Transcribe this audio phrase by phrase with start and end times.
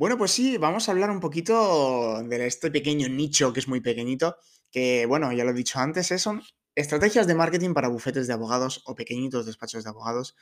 [0.00, 3.82] Bueno, pues sí, vamos a hablar un poquito de este pequeño nicho que es muy
[3.82, 4.38] pequeñito,
[4.70, 6.40] que bueno, ya lo he dicho antes, son
[6.74, 10.36] estrategias de marketing para bufetes de abogados o pequeñitos despachos de abogados.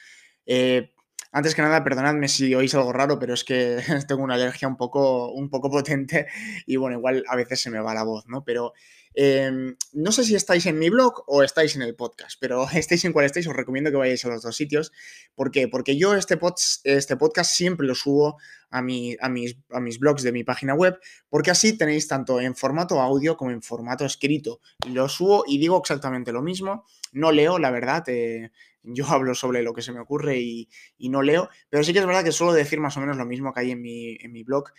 [0.46, 0.92] Eh,
[1.32, 3.78] antes que nada, perdonadme si oís algo raro, pero es que
[4.08, 6.26] tengo una alergia un poco, un poco potente
[6.66, 8.44] y bueno, igual a veces se me va la voz, ¿no?
[8.44, 8.72] Pero
[9.20, 13.04] Em, no sé si estáis en mi blog o estáis en el podcast, pero estéis
[13.04, 14.92] en cual estéis, os recomiendo que vayáis a los dos sitios.
[15.34, 15.66] ¿Por qué?
[15.66, 16.38] Porque yo este,
[16.84, 18.38] este podcast siempre lo subo
[18.70, 22.40] a, mi, a, mis, a mis blogs de mi página web, porque así tenéis tanto
[22.40, 24.60] en formato audio como en formato escrito.
[24.88, 26.84] Lo subo y digo exactamente lo mismo.
[27.10, 28.52] No leo, la verdad, eh,
[28.94, 32.06] yo hablo sobre lo que se me ocurre y, no leo, pero sí que es
[32.06, 34.70] verdad que suelo decir más o menos lo mismo que hay en mi, blog.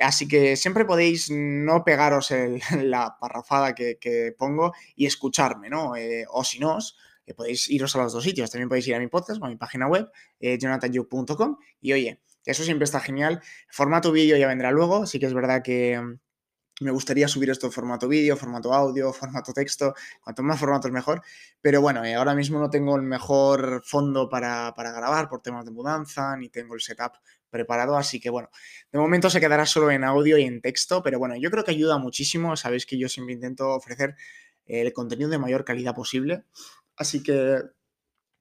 [0.00, 2.32] Así que siempre podéis no pegaros
[2.82, 5.96] la parrafada que, pongo y escucharme, ¿no?
[5.96, 6.78] Eh, o si no,
[7.26, 8.50] eh, podéis iros a los dos sitios.
[8.50, 10.10] También podéis ir a mi podcast o a mi página web,
[10.40, 10.58] eh,
[11.80, 13.40] y oye, eso siempre está genial.
[13.70, 15.06] Formato vídeo ya vendrá luego.
[15.06, 16.00] Sí que es verdad que
[16.82, 21.22] me gustaría subir esto en formato vídeo, formato audio, formato texto, cuanto más formatos mejor.
[21.60, 25.64] Pero bueno, eh, ahora mismo no tengo el mejor fondo para, para, grabar por temas
[25.64, 27.12] de mudanza, ni tengo el setup
[27.50, 28.48] preparado, así que bueno,
[28.90, 31.72] de momento se quedará solo en audio y en texto, pero bueno, yo creo que
[31.72, 34.16] ayuda muchísimo, sabéis que yo siempre intento ofrecer
[34.64, 36.44] el contenido de mayor calidad posible,
[36.96, 37.60] así que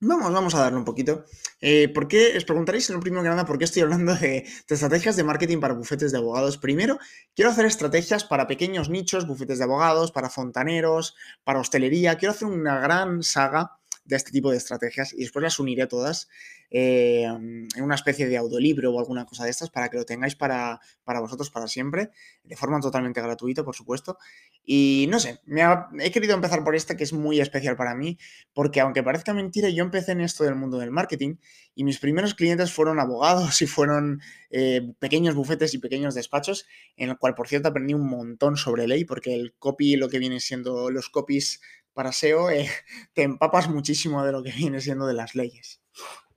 [0.03, 1.25] Vamos, vamos a darle un poquito.
[1.61, 2.35] Eh, ¿Por qué?
[2.35, 5.59] Os preguntaréis en lo primero que nada por qué estoy hablando de, estrategias de marketing
[5.59, 6.57] para bufetes de abogados.
[6.57, 6.97] Primero,
[7.35, 12.17] quiero hacer estrategias para pequeños nichos, bufetes de abogados, para fontaneros, para hostelería.
[12.17, 16.27] Quiero hacer una gran saga de este tipo de estrategias y después las uniré todas
[16.69, 20.35] eh, en una especie de audiolibro o alguna cosa de estas para que lo tengáis
[20.35, 22.11] para, vosotros para siempre,
[22.43, 24.17] de forma totalmente gratuita, por supuesto.
[24.63, 25.63] Y no sé, me
[25.99, 28.17] he querido empezar por este que es muy especial para mí,
[28.53, 31.35] porque aunque parezca mentira, yo empecé en esto del mundo del marketing
[31.75, 37.09] y mis primeros clientes fueron abogados y fueron eh, pequeños bufetes y pequeños despachos, en
[37.09, 40.39] el cual, por cierto, aprendí un montón sobre ley, porque el copy, lo que viene
[40.39, 41.61] siendo los copies
[41.93, 42.69] para SEO, eh,
[43.13, 45.81] te empapas muchísimo de lo que viene siendo de las leyes.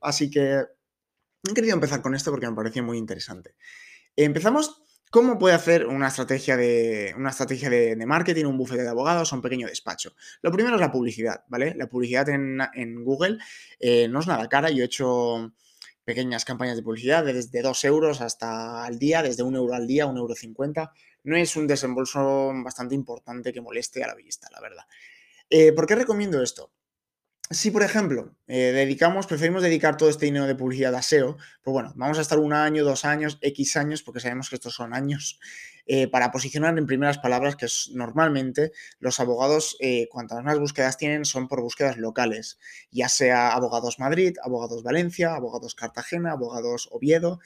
[0.01, 0.63] Así que
[1.49, 3.55] he querido empezar con esto porque me pareció muy interesante.
[4.15, 4.81] Empezamos.
[5.11, 9.35] ¿Cómo puede hacer una estrategia de, una estrategia de, marketing, un bufete de abogados o
[9.37, 10.13] un pequeño despacho?
[10.41, 11.73] Lo primero es la publicidad, ¿vale?
[11.75, 13.37] La publicidad en, Google
[13.79, 14.71] eh, no es nada cara.
[14.71, 15.53] Yo he hecho
[16.03, 20.05] pequeñas campañas de publicidad desde 2 euros hasta al día, desde 1 euro al día,
[20.05, 20.35] 1,50 euro.
[20.35, 20.91] 50.
[21.23, 24.83] No es un desembolso bastante importante que moleste a la vista, la verdad.
[25.49, 26.71] Eh, ¿Por qué recomiendo esto?
[27.51, 31.73] Si, por ejemplo, eh, dedicamos, preferimos dedicar todo este dinero de publicidad a SEO, pues
[31.73, 34.95] bueno, vamos a estar un año, dos años, X años, porque sabemos que estos son
[34.95, 35.39] años,
[35.85, 39.77] eh, para posicionar en primeras palabras, que es, normalmente los abogados,
[40.09, 42.57] cuantas más búsquedas tienen, son por búsquedas locales,
[42.89, 47.39] ya sea abogados Madrid, abogados Valencia, abogados Cartagena, abogados Oviedo.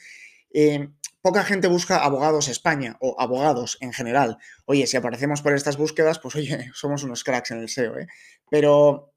[1.22, 4.38] Poca gente busca abogados España o abogados en general.
[4.64, 8.06] Oye, si aparecemos por estas búsquedas, pues oye, somos unos cracks en el SEO, ¿eh?
[8.50, 9.12] Pero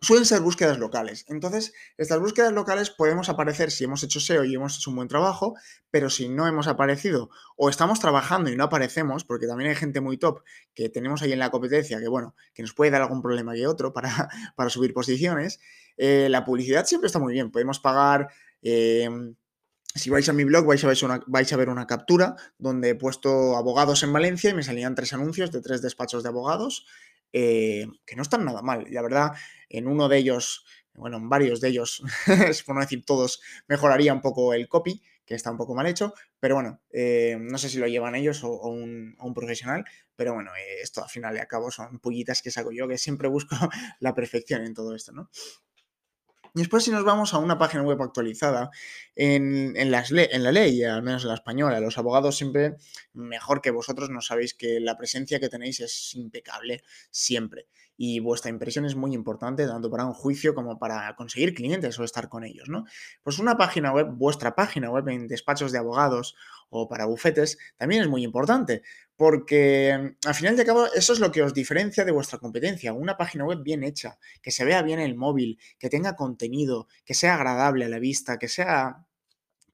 [0.00, 1.24] suelen ser búsquedas locales.
[1.28, 5.08] Entonces, estas búsquedas locales podemos aparecer si hemos hecho SEO y hemos hecho un buen
[5.08, 5.54] trabajo,
[5.90, 10.00] pero si no hemos aparecido o estamos trabajando y no aparecemos, porque también hay gente
[10.00, 10.42] muy top
[10.74, 13.66] que tenemos ahí en la competencia que, bueno, que nos puede dar algún problema que
[13.66, 15.60] otro para, para subir posiciones,
[15.96, 17.50] eh, la publicidad siempre está muy bien.
[17.50, 18.28] Podemos pagar...
[18.62, 19.08] Eh,
[19.94, 24.12] si vais a mi blog vais a, ver una, captura donde he puesto abogados en
[24.12, 26.86] Valencia y me salían tres anuncios de tres despachos de abogados
[27.32, 28.86] eh, que no están nada mal.
[28.90, 29.32] La verdad,
[29.68, 32.02] en uno de ellos, bueno, en varios de ellos,
[32.66, 36.12] por no decir todos, mejoraría un poco el copy, que está un poco mal hecho,
[36.38, 39.84] pero bueno, eh, no sé si lo llevan ellos o, un, profesional,
[40.16, 40.52] pero bueno,
[40.82, 43.56] esto al final y al cabo son pullitas que saco yo, que siempre busco
[44.00, 45.30] la perfección en todo esto, ¿no?
[46.54, 48.70] Y después si nos vamos a una página web actualizada,
[49.16, 52.76] en, en, en la ley, al menos en la española, los abogados siempre,
[53.12, 57.66] mejor que vosotros, no sabéis que la presencia que tenéis es impecable siempre.
[57.96, 62.04] Y vuestra impresión es muy importante, tanto para un juicio como para conseguir clientes o
[62.04, 62.84] estar con ellos, ¿no?
[63.22, 66.34] Pues una página web, vuestra página web en despachos de abogados
[66.70, 68.82] o para bufetes, también es muy importante,
[69.16, 72.92] porque mm, al final de cabo eso es lo que os diferencia de vuestra competencia,
[72.92, 77.14] una página web bien hecha, que se vea bien el móvil, que tenga contenido, que
[77.14, 79.04] sea agradable a la vista, que sea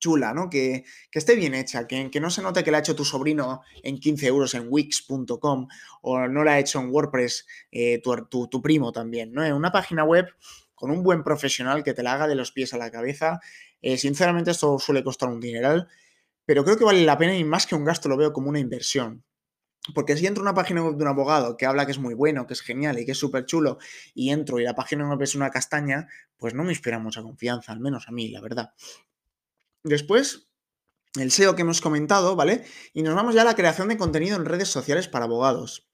[0.00, 0.50] chula, ¿no?
[0.50, 3.62] Que, esté bien hecha, que, que, no se note que la ha hecho tu sobrino
[3.82, 5.69] en 15 euros en wix.com
[6.02, 9.44] o no la ha hecho en WordPress eh, tu, primo también, ¿no?
[9.56, 10.26] Una página web
[10.75, 13.41] con un buen profesional que te la haga de los pies a la cabeza.
[13.82, 15.88] Eh, sinceramente, esto suele costar un dineral,
[16.44, 18.58] pero creo que vale la pena y más que un gasto lo veo como una
[18.58, 19.23] inversión.
[19.94, 22.14] Porque si entro a una página web de un abogado que habla que es muy
[22.14, 23.79] bueno, que es genial y que es súper chulo,
[24.14, 27.73] y entro y la página web es una castaña, pues no me inspira mucha confianza,
[27.73, 28.73] al menos a mí, la verdad.
[29.82, 30.50] Después,
[31.19, 32.65] el SEO que hemos comentado, ¿vale?
[32.93, 35.91] Y nos vamos ya a la creación de contenido en redes sociales para abogados.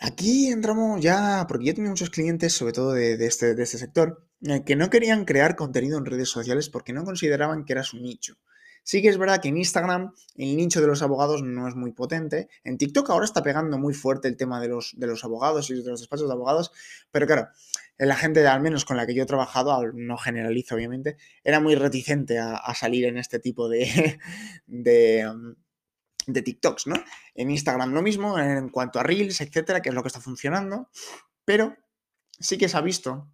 [0.00, 4.26] Aquí entramos ya, porque yo tenía muchos clientes, sobre todo de, este, de este sector,
[4.42, 7.98] eh, que no querían crear contenido en redes sociales porque no consideraban que era su
[7.98, 8.36] nicho.
[8.82, 11.92] Sí que es verdad que en Instagram el nicho de los abogados no es muy
[11.92, 12.48] potente.
[12.64, 15.74] En TikTok ahora está pegando muy fuerte el tema de los, de los abogados y
[15.74, 16.72] de los despachos de abogados,
[17.10, 17.48] pero claro,
[18.08, 21.74] la gente, al menos con la que yo he trabajado, no generalizo obviamente, era muy
[21.74, 24.18] reticente a, salir en este tipo de,
[24.66, 25.54] de, um,
[26.26, 26.96] de TikToks, ¿no?
[27.34, 30.88] En Instagram lo mismo, en cuanto a Reels, etcétera, que es lo que está funcionando,
[31.44, 31.76] pero
[32.38, 33.30] sí que se ha visto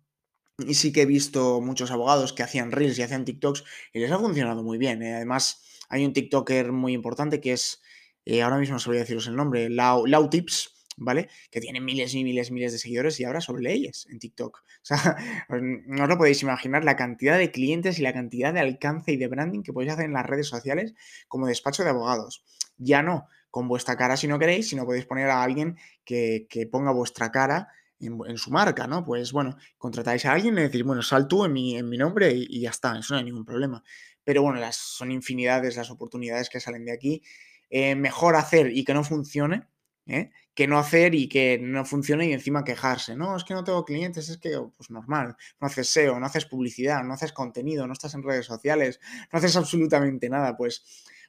[0.59, 4.11] y sí que he visto muchos abogados que hacían reels y hacían TikToks y les
[4.11, 5.03] ha funcionado muy bien.
[5.03, 5.15] ¿eh?
[5.15, 7.83] Además, hay un TikToker muy importante que es,
[8.25, 11.29] eh, ahora mismo no sabría deciros el nombre, Lau, Lau Tips, ¿vale?
[11.51, 14.63] Que tiene miles y miles y miles de seguidores y ahora sobre leyes en TikTok.
[14.83, 15.17] O sea,
[15.49, 19.17] no os lo podéis imaginar la cantidad de clientes y la cantidad de alcance y
[19.17, 20.95] de branding que podéis hacer en las redes sociales
[21.27, 22.45] como despacho de abogados.
[22.79, 26.67] Ya no con vuestra cara si no queréis, sino podéis poner a alguien que, que
[26.67, 27.69] ponga vuestra cara
[28.01, 29.05] en, su marca, ¿no?
[29.05, 32.33] Pues bueno, contratáis a alguien y decís, bueno, sal tú en mi, en mi nombre
[32.33, 33.83] y, ya está, eso no hay ningún problema.
[34.25, 37.23] Pero bueno, las, son infinidades las oportunidades que salen de aquí.
[37.71, 39.67] Eh, mejor hacer y que no funcione,
[40.07, 40.31] ¿eh?
[40.57, 43.15] Que no hacer y que no funcione y encima quejarse.
[43.15, 46.47] No, es que no tengo clientes, es que, pues normal, no haces SEO, no haces
[46.47, 48.99] publicidad, no haces contenido, no estás en redes sociales,
[49.31, 50.57] no haces absolutamente nada.
[50.57, 50.83] Pues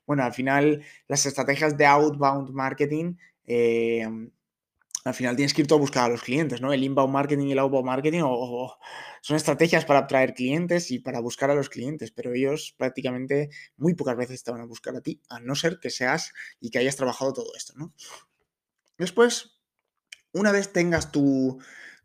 [0.05, 3.15] bueno, al final las estrategias de outbound marketing
[3.45, 4.07] eh,
[5.03, 6.73] al final tienes que ir todo a buscar a los clientes, ¿no?
[6.73, 8.21] El inbound marketing y el outbound marketing
[9.21, 13.93] son estrategias para atraer clientes y para buscar a los clientes, pero ellos prácticamente muy
[13.93, 16.79] pocas veces te van a buscar a ti, a no ser que seas y que
[16.79, 17.93] hayas trabajado todo esto, ¿no?
[18.97, 19.57] Después,
[20.33, 21.59] una vez tengas tu,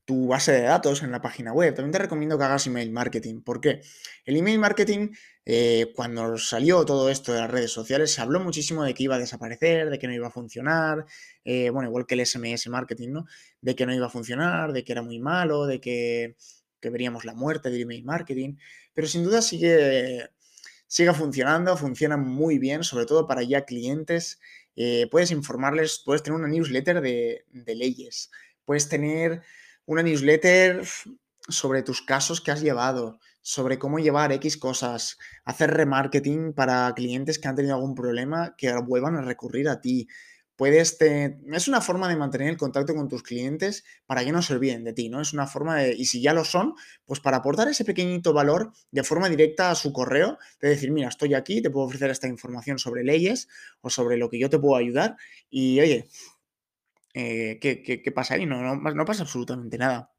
[0.07, 1.75] base de datos en la página web.
[1.75, 3.41] También te recomiendo que hagas email marketing.
[3.41, 3.81] ¿Por qué?
[4.27, 5.09] El email marketing,
[5.47, 9.15] eh, cuando salió todo esto de las redes sociales, se habló muchísimo de que iba
[9.15, 11.07] a desaparecer, de que no iba a funcionar,
[11.45, 13.27] eh, bueno, igual que el SMS marketing, ¿no?
[13.63, 16.37] De que no iba a funcionar, de que era muy malo, de que,
[16.83, 18.57] veríamos la muerte del email marketing,
[18.93, 20.29] pero sin duda sigue,
[20.87, 24.41] sigue funcionando, funciona muy bien, sobre todo para ya clientes.
[24.77, 28.31] Eh, puedes informarles, puedes tener una newsletter de, de leyes,
[28.65, 29.43] puedes tener
[29.87, 30.83] una newsletter
[31.49, 37.39] sobre tus casos que has llevado, sobre cómo llevar X cosas, hacer remarketing para clientes
[37.39, 40.09] que han tenido algún problema que vuelvan a recurrir a ti.
[40.57, 41.39] Puedes te...
[41.53, 44.85] Es una forma de mantener el contacto con tus clientes para que no se olviden
[44.85, 45.21] de ti, ¿no?
[45.21, 48.73] Es una forma de, y si ya lo son, pues para aportar ese pequeñito valor
[48.91, 52.29] de forma directa a su correo, de decir, mira, estoy aquí, te puedo ofrecer esta
[52.29, 53.49] información sobre leyes
[53.81, 55.17] o sobre lo que yo te puedo ayudar
[55.51, 56.09] y, oye,
[57.15, 58.47] eh, ¿qué, pasa ahí?
[58.47, 60.12] No, no, pasa absolutamente nada.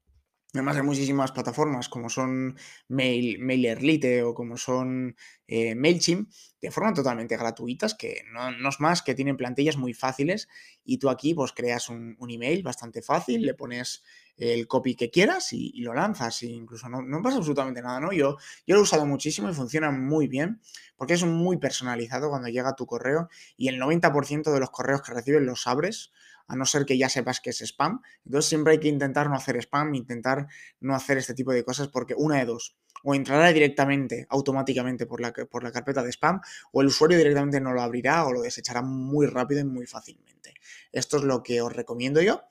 [0.54, 2.56] Además hay muchísimas plataformas como son
[2.86, 5.16] Mail, MailerLite o como son
[5.48, 6.30] eh, MailChimp
[6.60, 10.48] de forma totalmente gratuitas que no, es más que tienen plantillas muy fáciles
[10.84, 14.04] y tú aquí pues creas un, email bastante fácil, le pones
[14.36, 18.12] el copy que quieras y, lo lanzas e incluso no, no, pasa absolutamente nada, ¿no?
[18.12, 20.60] Yo, yo lo he usado muchísimo y funciona muy bien
[20.96, 25.12] porque es muy personalizado cuando llega tu correo y el 90% de los correos que
[25.12, 26.12] recibes los abres
[26.46, 28.00] a no ser que ya sepas que es spam.
[28.24, 30.46] Entonces siempre hay que intentar no hacer spam, intentar
[30.80, 35.20] no hacer este tipo de cosas porque una de dos, o entrará directamente, automáticamente por
[35.20, 36.40] la, por la carpeta de spam,
[36.72, 40.54] o el usuario directamente no lo abrirá o lo desechará muy rápido y muy fácilmente.
[40.92, 42.42] Esto es lo que os recomiendo yo.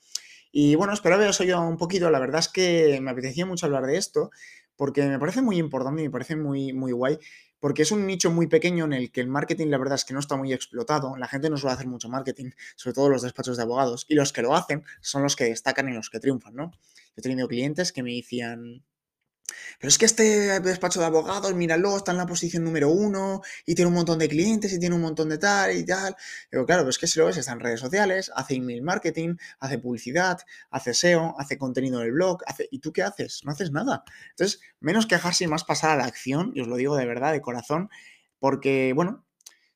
[0.51, 2.11] Y bueno, espero haberos oído un poquito.
[2.11, 4.29] La verdad es que me apetecía mucho hablar de esto
[4.75, 7.17] porque me parece muy importante y me parece muy, muy guay
[7.63, 10.13] porque es un nicho muy pequeño en el que el marketing la verdad es que
[10.13, 13.55] no está muy explotado, la gente no suele hacer mucho marketing, sobre todo los despachos
[13.55, 16.55] de abogados, y los que lo hacen son los que destacan y los que triunfan,
[16.55, 16.73] ¿no?
[17.15, 18.83] He tenido clientes que me decían,
[19.79, 23.75] pero es que este despacho de abogados, míralo, está en la posición número uno y
[23.75, 26.15] tiene un montón de clientes y tiene un montón de tal y tal.
[26.49, 29.79] Pero claro, pues que si lo ves, está en redes sociales, hace email marketing, hace
[29.79, 32.67] publicidad, hace SEO, hace contenido en el blog, hace...
[32.71, 33.41] ¿y tú qué haces?
[33.43, 34.03] No haces nada.
[34.29, 37.33] Entonces, menos quejarse y más pasar a la acción, y os lo digo de verdad,
[37.33, 37.89] de corazón,
[38.39, 39.25] porque, bueno,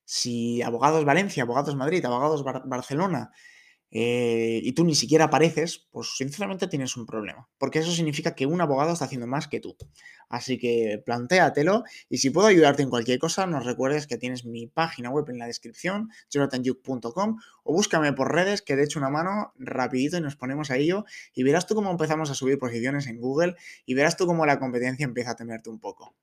[0.06, 3.32] si Abogados Valencia, Abogados Madrid, Abogados Barcelona
[3.90, 8.46] eh, y tú ni siquiera apareces, pues sinceramente tienes un problema, porque eso significa que
[8.46, 9.78] un abogado está haciendo más que tú.
[10.30, 14.68] Así que plantéatelo y si puedo ayudarte en cualquier cosa, nos recuerdes que tienes mi
[14.68, 19.54] página web en la descripción, jonathanjuk.com o búscame por redes que de hecho una mano
[19.58, 23.20] rapidito y nos ponemos a ello y verás tú cómo empezamos a subir posiciones en
[23.20, 26.14] Google y verás tú cómo la competencia empieza a temerte un poco.